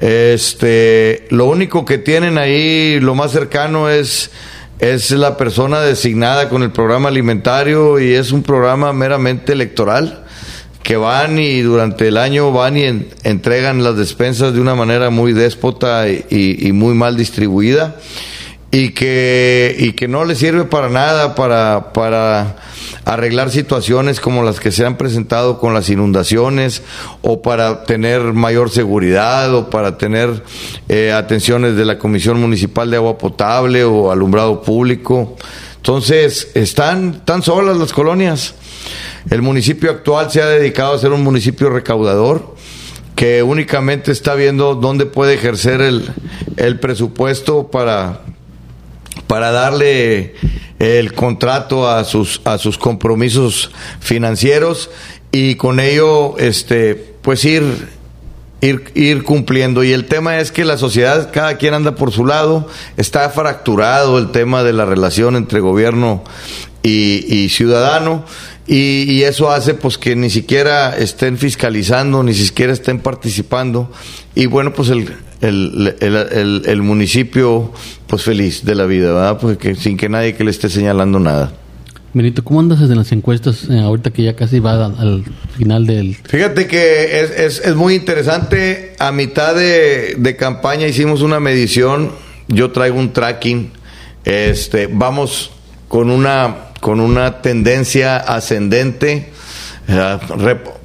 Este, 0.00 1.26
lo 1.28 1.44
único 1.44 1.84
que 1.84 1.98
tienen 1.98 2.38
ahí, 2.38 3.00
lo 3.00 3.14
más 3.14 3.32
cercano 3.32 3.90
es, 3.90 4.30
es 4.78 5.10
la 5.10 5.36
persona 5.36 5.80
designada 5.80 6.48
con 6.48 6.62
el 6.62 6.70
programa 6.70 7.08
alimentario 7.08 7.98
y 7.98 8.14
es 8.14 8.32
un 8.32 8.42
programa 8.42 8.94
meramente 8.94 9.52
electoral 9.52 10.24
que 10.88 10.96
van 10.96 11.38
y 11.38 11.60
durante 11.60 12.08
el 12.08 12.16
año 12.16 12.50
van 12.50 12.78
y 12.78 12.84
entregan 13.22 13.84
las 13.84 13.98
despensas 13.98 14.54
de 14.54 14.60
una 14.62 14.74
manera 14.74 15.10
muy 15.10 15.34
déspota 15.34 16.08
y, 16.08 16.70
muy 16.72 16.94
mal 16.94 17.14
distribuida 17.14 17.96
y 18.70 18.92
que, 18.92 19.76
y 19.78 19.92
que 19.92 20.08
no 20.08 20.24
le 20.24 20.34
sirve 20.34 20.64
para 20.64 20.88
nada 20.88 21.34
para, 21.34 21.92
para 21.92 22.56
arreglar 23.04 23.50
situaciones 23.50 24.18
como 24.18 24.42
las 24.42 24.60
que 24.60 24.72
se 24.72 24.86
han 24.86 24.96
presentado 24.96 25.58
con 25.58 25.74
las 25.74 25.90
inundaciones 25.90 26.80
o 27.20 27.42
para 27.42 27.84
tener 27.84 28.22
mayor 28.22 28.70
seguridad 28.70 29.54
o 29.54 29.68
para 29.68 29.98
tener 29.98 30.42
eh, 30.88 31.12
atenciones 31.12 31.76
de 31.76 31.84
la 31.84 31.98
Comisión 31.98 32.40
Municipal 32.40 32.90
de 32.90 32.96
Agua 32.96 33.18
Potable 33.18 33.84
o 33.84 34.10
alumbrado 34.10 34.62
público. 34.62 35.36
Entonces, 35.76 36.50
están 36.54 37.26
tan 37.26 37.42
solas 37.42 37.76
las 37.76 37.92
colonias. 37.92 38.54
El 39.30 39.42
municipio 39.42 39.90
actual 39.90 40.30
se 40.30 40.42
ha 40.42 40.46
dedicado 40.46 40.94
a 40.94 40.98
ser 40.98 41.12
un 41.12 41.22
municipio 41.22 41.70
recaudador 41.70 42.54
que 43.18 43.42
únicamente 43.42 44.12
está 44.12 44.36
viendo 44.36 44.76
dónde 44.76 45.04
puede 45.04 45.34
ejercer 45.34 45.80
el, 45.80 46.78
presupuesto 46.78 47.68
para, 47.68 48.20
para 49.26 49.50
darle 49.50 50.36
el 50.78 51.12
contrato 51.14 51.90
a 51.90 52.04
sus, 52.04 52.40
a 52.44 52.58
sus 52.58 52.78
compromisos 52.78 53.72
financieros 53.98 54.88
y 55.32 55.56
con 55.56 55.80
ello 55.80 56.38
este 56.38 56.94
pues 57.22 57.44
ir, 57.44 57.88
ir, 58.60 58.92
ir 58.94 59.24
cumpliendo. 59.24 59.82
Y 59.82 59.92
el 59.92 60.04
tema 60.04 60.38
es 60.38 60.52
que 60.52 60.64
la 60.64 60.76
sociedad, 60.76 61.30
cada 61.32 61.56
quien 61.56 61.74
anda 61.74 61.96
por 61.96 62.12
su 62.12 62.24
lado, 62.24 62.68
está 62.96 63.28
fracturado 63.30 64.18
el 64.18 64.30
tema 64.30 64.62
de 64.62 64.72
la 64.72 64.84
relación 64.84 65.34
entre 65.34 65.58
gobierno 65.58 66.22
y, 66.84 67.26
y 67.34 67.48
ciudadano 67.48 68.24
y, 68.68 69.22
eso 69.22 69.50
hace 69.50 69.74
pues 69.74 69.96
que 69.96 70.14
ni 70.14 70.28
siquiera 70.28 70.96
estén 70.96 71.38
fiscalizando, 71.38 72.22
ni 72.22 72.34
siquiera 72.34 72.72
estén 72.72 73.00
participando. 73.00 73.90
Y 74.34 74.46
bueno, 74.46 74.74
pues 74.74 74.90
el, 74.90 75.10
el, 75.40 76.62
el, 76.66 76.82
municipio 76.82 77.72
pues 78.06 78.22
feliz 78.22 78.64
de 78.64 78.74
la 78.74 78.84
vida, 78.84 79.12
¿verdad? 79.12 79.38
Porque 79.40 79.74
sin 79.74 79.96
que 79.96 80.10
nadie 80.10 80.34
que 80.34 80.44
le 80.44 80.50
esté 80.50 80.68
señalando 80.68 81.18
nada. 81.18 81.52
Benito, 82.12 82.44
¿cómo 82.44 82.60
andas 82.60 82.80
en 82.80 82.96
las 82.96 83.12
encuestas 83.12 83.68
eh, 83.70 83.78
ahorita 83.80 84.10
que 84.10 84.22
ya 84.22 84.34
casi 84.34 84.60
va 84.60 84.86
al 84.86 85.24
final 85.56 85.86
del... 85.86 86.16
Fíjate 86.16 86.66
que 86.66 87.20
es, 87.20 87.30
es, 87.30 87.60
es 87.60 87.74
muy 87.74 87.94
interesante. 87.94 88.94
A 88.98 89.12
mitad 89.12 89.54
de, 89.54 90.14
de, 90.18 90.36
campaña 90.36 90.86
hicimos 90.86 91.22
una 91.22 91.40
medición. 91.40 92.12
Yo 92.48 92.70
traigo 92.70 92.98
un 92.98 93.12
tracking. 93.12 93.70
Este, 94.24 94.88
vamos 94.88 95.52
con 95.88 96.10
una 96.10 96.67
con 96.80 97.00
una 97.00 97.40
tendencia 97.42 98.16
ascendente, 98.16 99.30
eh, 99.88 100.18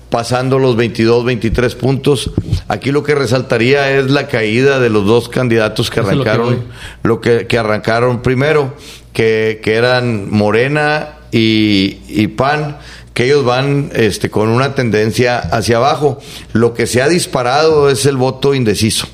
pasando 0.09 0.59
los 0.59 0.75
22, 0.75 1.25
23 1.25 1.75
puntos. 1.75 2.31
Aquí 2.67 2.91
lo 2.91 3.03
que 3.03 3.15
resaltaría 3.15 3.91
es 3.97 4.11
la 4.11 4.27
caída 4.27 4.79
de 4.79 4.89
los 4.89 5.05
dos 5.05 5.29
candidatos 5.29 5.89
que 5.89 6.01
arrancaron, 6.01 6.65
lo 7.03 7.19
que, 7.19 7.47
arrancaron 7.57 8.21
primero, 8.21 8.75
que, 9.11 9.59
que 9.63 9.75
eran 9.75 10.29
Morena 10.29 11.17
y, 11.31 11.97
y 12.07 12.27
PAN 12.27 12.77
que 13.13 13.25
ellos 13.25 13.45
van 13.45 13.91
este, 13.93 14.29
con 14.29 14.49
una 14.49 14.75
tendencia 14.75 15.37
hacia 15.37 15.77
abajo. 15.77 16.19
Lo 16.51 16.73
que 16.73 16.87
se 16.87 17.01
ha 17.01 17.07
disparado 17.07 17.89
es 17.89 18.05
el 18.05 18.17
voto 18.17 18.53
indeciso. 18.53 19.07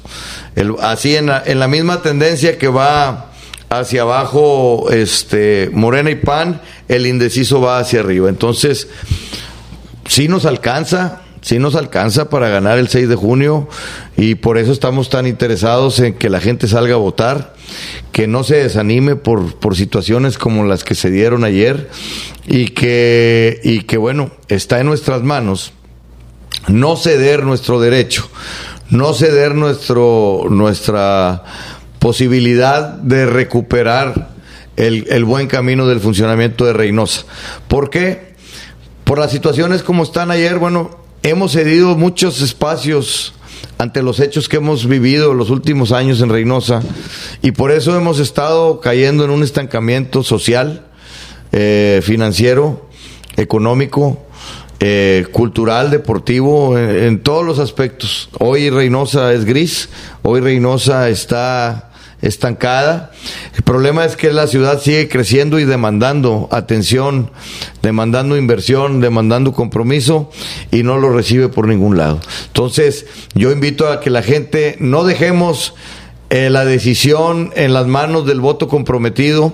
El, 0.55 0.75
así 0.81 1.15
en 1.15 1.27
la, 1.27 1.43
en 1.45 1.59
la 1.59 1.67
misma 1.67 2.01
tendencia 2.01 2.57
que 2.57 2.67
va 2.67 3.28
hacia 3.69 4.01
abajo 4.01 4.89
este, 4.91 5.69
Morena 5.73 6.11
y 6.11 6.15
PAN, 6.15 6.61
el 6.87 7.05
indeciso 7.05 7.61
va 7.61 7.79
hacia 7.79 7.99
arriba. 7.99 8.29
Entonces, 8.29 8.87
sí 10.07 10.27
nos 10.27 10.45
alcanza, 10.45 11.21
sí 11.41 11.59
nos 11.59 11.75
alcanza 11.75 12.29
para 12.29 12.49
ganar 12.49 12.79
el 12.79 12.87
6 12.87 13.07
de 13.09 13.15
junio 13.15 13.69
y 14.17 14.35
por 14.35 14.57
eso 14.57 14.71
estamos 14.71 15.09
tan 15.09 15.27
interesados 15.27 15.99
en 15.99 16.15
que 16.15 16.29
la 16.29 16.41
gente 16.41 16.67
salga 16.67 16.95
a 16.95 16.97
votar, 16.97 17.53
que 18.11 18.27
no 18.27 18.43
se 18.43 18.55
desanime 18.55 19.15
por, 19.15 19.55
por 19.55 19.75
situaciones 19.75 20.37
como 20.37 20.65
las 20.65 20.83
que 20.83 20.95
se 20.95 21.11
dieron 21.11 21.43
ayer 21.43 21.89
y 22.47 22.69
que, 22.69 23.59
y 23.63 23.81
que 23.81 23.97
bueno, 23.97 24.31
está 24.47 24.79
en 24.79 24.87
nuestras 24.87 25.21
manos 25.21 25.73
no 26.67 26.95
ceder 26.97 27.43
nuestro 27.43 27.79
derecho, 27.79 28.29
no 28.89 29.13
ceder 29.13 29.55
nuestro, 29.55 30.45
nuestra 30.49 31.43
posibilidad 31.99 32.93
de 32.93 33.25
recuperar 33.25 34.29
el, 34.77 35.05
el, 35.09 35.25
buen 35.25 35.47
camino 35.47 35.87
del 35.87 35.99
funcionamiento 35.99 36.65
de 36.65 36.73
Reynosa. 36.73 37.25
¿Por 37.67 37.89
qué? 37.89 38.33
Por 39.03 39.19
las 39.19 39.31
situaciones 39.31 39.83
como 39.83 40.03
están 40.03 40.31
ayer, 40.31 40.57
bueno, 40.57 40.91
hemos 41.23 41.51
cedido 41.51 41.95
muchos 41.95 42.41
espacios 42.41 43.33
ante 43.77 44.03
los 44.03 44.19
hechos 44.19 44.49
que 44.49 44.57
hemos 44.57 44.87
vivido 44.87 45.33
los 45.33 45.49
últimos 45.49 45.91
años 45.91 46.21
en 46.21 46.29
Reynosa 46.29 46.81
y 47.41 47.51
por 47.51 47.71
eso 47.71 47.95
hemos 47.95 48.19
estado 48.19 48.79
cayendo 48.79 49.23
en 49.23 49.31
un 49.31 49.43
estancamiento 49.43 50.23
social, 50.23 50.85
eh, 51.51 52.01
financiero, 52.03 52.87
económico, 53.35 54.19
eh, 54.79 55.25
cultural, 55.31 55.91
deportivo, 55.91 56.77
en, 56.77 56.89
en, 56.89 57.23
todos 57.23 57.45
los 57.45 57.59
aspectos. 57.59 58.29
Hoy 58.39 58.69
Reynosa 58.69 59.33
es 59.33 59.43
gris, 59.43 59.89
hoy 60.23 60.39
Reynosa 60.39 61.09
está 61.09 61.88
estancada. 62.21 63.11
El 63.55 63.63
problema 63.63 64.05
es 64.05 64.15
que 64.15 64.31
la 64.31 64.47
ciudad 64.47 64.81
sigue 64.81 65.07
creciendo 65.07 65.59
y 65.59 65.65
demandando 65.65 66.47
atención, 66.51 67.31
demandando 67.81 68.37
inversión, 68.37 69.01
demandando 69.01 69.53
compromiso 69.53 70.29
y 70.71 70.83
no 70.83 70.97
lo 70.97 71.11
recibe 71.11 71.49
por 71.49 71.67
ningún 71.67 71.97
lado. 71.97 72.19
Entonces, 72.47 73.05
yo 73.35 73.51
invito 73.51 73.87
a 73.87 73.99
que 73.99 74.09
la 74.09 74.23
gente 74.23 74.75
no 74.79 75.03
dejemos 75.03 75.73
eh, 76.29 76.49
la 76.49 76.65
decisión 76.65 77.51
en 77.55 77.73
las 77.73 77.87
manos 77.87 78.25
del 78.25 78.39
voto 78.39 78.67
comprometido 78.67 79.53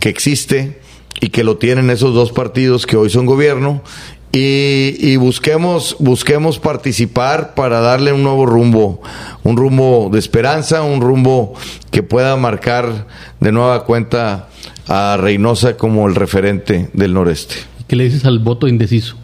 que 0.00 0.08
existe 0.08 0.80
y 1.20 1.28
que 1.28 1.44
lo 1.44 1.56
tienen 1.56 1.88
esos 1.90 2.14
dos 2.14 2.32
partidos 2.32 2.84
que 2.84 2.96
hoy 2.96 3.08
son 3.08 3.26
gobierno 3.26 3.82
y, 4.32 4.96
y, 4.98 5.16
busquemos 5.16 5.96
busquemos 5.98 6.58
participar 6.58 7.54
para 7.54 7.80
darle 7.80 8.12
un 8.12 8.22
nuevo 8.22 8.46
rumbo, 8.46 9.02
un 9.42 9.56
rumbo 9.56 10.08
de 10.10 10.18
esperanza, 10.18 10.82
un 10.82 11.02
rumbo 11.02 11.54
que 11.90 12.02
pueda 12.02 12.34
marcar 12.36 13.06
de 13.40 13.52
nueva 13.52 13.84
cuenta 13.84 14.48
a 14.88 15.16
Reynosa 15.20 15.76
como 15.76 16.08
el 16.08 16.14
referente 16.14 16.88
del 16.94 17.12
noreste. 17.14 17.56
¿Qué 17.88 17.96
le 17.96 18.04
dices 18.04 18.24
al 18.24 18.38
voto 18.38 18.68
indeciso? 18.68 19.16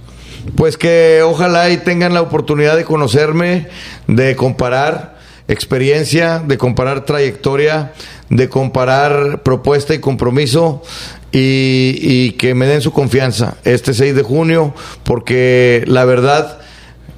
Pues 0.56 0.76
que 0.76 1.22
ojalá 1.22 1.70
y 1.70 1.78
tengan 1.78 2.14
la 2.14 2.22
oportunidad 2.22 2.76
de 2.76 2.84
conocerme, 2.84 3.68
de 4.06 4.36
comparar 4.36 5.18
experiencia, 5.48 6.40
de 6.40 6.58
comparar 6.58 7.04
trayectoria, 7.04 7.92
de 8.30 8.48
comparar 8.48 9.42
propuesta 9.42 9.94
y 9.94 10.00
compromiso 10.00 10.82
y, 11.32 11.98
y, 12.00 12.32
que 12.32 12.54
me 12.54 12.66
den 12.66 12.80
su 12.80 12.92
confianza 12.92 13.56
este 13.64 13.92
6 13.94 14.14
de 14.14 14.22
junio, 14.22 14.74
porque 15.04 15.84
la 15.86 16.04
verdad 16.04 16.58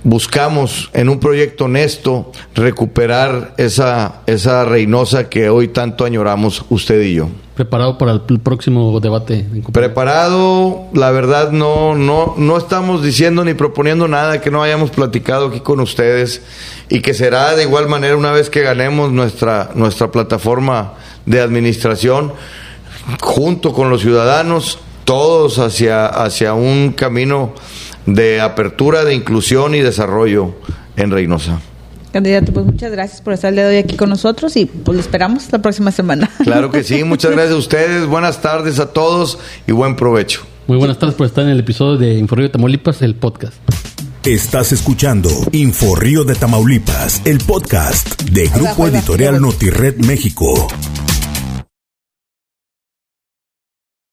buscamos 0.02 0.90
en 0.92 1.08
un 1.08 1.20
proyecto 1.20 1.66
honesto 1.66 2.32
recuperar 2.54 3.54
esa, 3.58 4.22
esa 4.26 4.64
Reynosa 4.64 5.28
que 5.28 5.50
hoy 5.50 5.68
tanto 5.68 6.04
añoramos 6.04 6.64
usted 6.70 7.00
y 7.02 7.14
yo. 7.14 7.28
¿Preparado 7.54 7.98
para 7.98 8.12
el 8.12 8.40
próximo 8.40 8.98
debate? 9.00 9.44
Preparado, 9.70 10.84
la 10.94 11.10
verdad 11.10 11.50
no, 11.50 11.94
no, 11.94 12.34
no 12.38 12.56
estamos 12.56 13.02
diciendo 13.02 13.44
ni 13.44 13.52
proponiendo 13.52 14.08
nada 14.08 14.40
que 14.40 14.50
no 14.50 14.62
hayamos 14.62 14.90
platicado 14.90 15.48
aquí 15.48 15.60
con 15.60 15.80
ustedes 15.80 16.40
y 16.88 17.02
que 17.02 17.12
será 17.12 17.54
de 17.54 17.64
igual 17.64 17.86
manera 17.86 18.16
una 18.16 18.32
vez 18.32 18.48
que 18.48 18.62
ganemos 18.62 19.12
nuestra, 19.12 19.72
nuestra 19.74 20.10
plataforma 20.10 20.94
de 21.26 21.40
administración 21.40 22.32
junto 23.20 23.74
con 23.74 23.90
los 23.90 24.00
ciudadanos, 24.00 24.78
todos 25.04 25.58
hacia, 25.58 26.06
hacia 26.06 26.54
un 26.54 26.92
camino 26.92 27.52
de 28.06 28.40
apertura, 28.40 29.04
de 29.04 29.14
inclusión 29.14 29.74
y 29.74 29.80
desarrollo 29.80 30.54
en 30.96 31.10
Reynosa. 31.10 31.60
Candidato, 32.12 32.52
pues 32.52 32.66
muchas 32.66 32.90
gracias 32.90 33.20
por 33.20 33.34
estar 33.34 33.50
el 33.50 33.56
día 33.56 33.68
de 33.68 33.76
hoy 33.76 33.82
aquí 33.84 33.96
con 33.96 34.10
nosotros 34.10 34.56
y 34.56 34.66
pues 34.66 34.96
lo 34.96 35.00
esperamos 35.00 35.50
la 35.52 35.62
próxima 35.62 35.92
semana. 35.92 36.28
Claro 36.44 36.70
que 36.70 36.82
sí, 36.82 37.04
muchas 37.04 37.30
gracias 37.30 37.54
a 37.54 37.58
ustedes, 37.58 38.06
buenas 38.06 38.42
tardes 38.42 38.80
a 38.80 38.92
todos 38.92 39.38
y 39.66 39.72
buen 39.72 39.94
provecho. 39.94 40.42
Muy 40.66 40.78
buenas 40.78 40.98
tardes 40.98 41.14
por 41.14 41.26
estar 41.26 41.44
en 41.44 41.50
el 41.50 41.60
episodio 41.60 41.98
de 41.98 42.14
Inforrío 42.14 42.48
de 42.48 42.52
Tamaulipas, 42.52 43.02
el 43.02 43.14
podcast. 43.14 43.54
Estás 44.24 44.72
escuchando 44.72 45.30
Inforrío 45.52 46.24
de 46.24 46.34
Tamaulipas, 46.34 47.22
el 47.24 47.38
podcast 47.38 48.20
de 48.22 48.48
Grupo 48.48 48.86
Editorial 48.86 49.40
Notired 49.40 49.96
México. 50.04 50.68